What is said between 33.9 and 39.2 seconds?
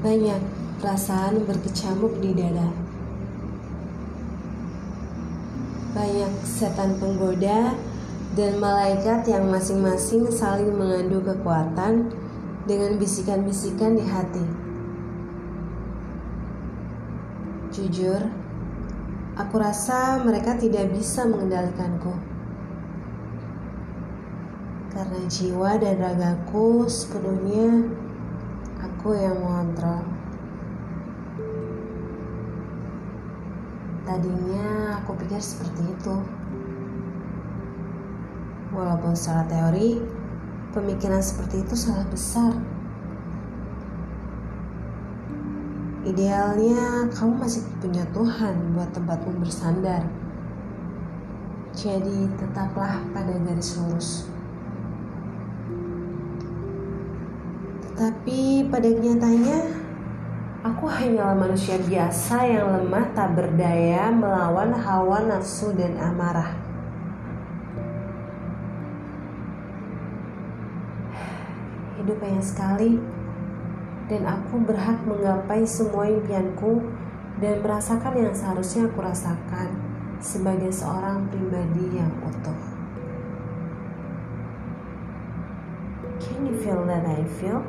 Tadinya aku pikir seperti itu. Walaupun